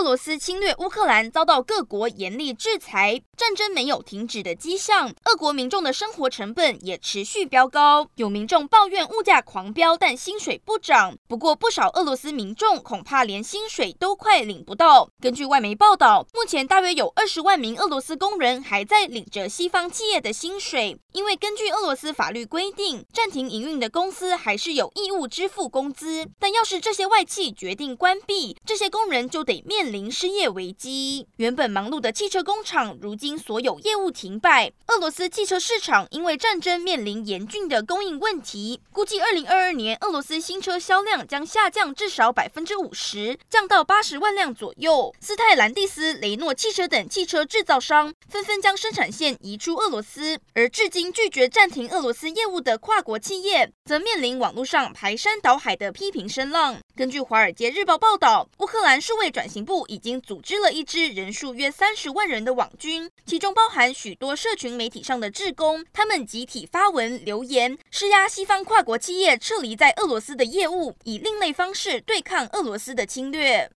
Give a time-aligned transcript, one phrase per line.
[0.00, 5.12] 俄罗斯侵略乌克兰，遭到各国严厉制裁，战争没有停止的迹象。
[5.26, 11.18] 俄国民众的生活成本也持续飙高，有民众抱怨物价狂飙，但薪水不涨。
[11.28, 15.06] 不过，不少俄罗斯民众恐怕连薪水都快领不到。
[15.20, 26.26] 根据外媒报道，目前大约有二十万名俄罗斯工人还在领着西方企业的薪水，因为根据俄罗斯法律规定，暂停营运的公司还是有义务支付工资。
[26.38, 30.10] 但要是这些外企决定关闭，这些工人就得面临。
[30.10, 34.70] 失业危机，原本忙碌的汽车工厂，如今所有业务停摆。
[34.88, 45.14] 俄罗斯汽车市场因为战争面临严峻的供应问题，估计二零二二年俄罗斯新车销量将下降至少百分之五十，降到八十万辆左右。
[45.20, 56.76] 斯泰兰蒂斯、雷诺汽车等汽车制造商纷纷将生产线移出俄罗斯，而至今拒绝暂停俄罗斯业务的跨国企业，则面临网络上排山倒海的批评声浪。
[56.96, 73.68] 根据《华尔街日报》报道，乌克兰数位转型部已经组织了一支人数约三十万人的网军，其中包含许多社群媒体上的志工，他们集体发文留言，施压西方跨国企业撤离在俄罗斯的业务，以另类方式对抗俄罗斯的侵略。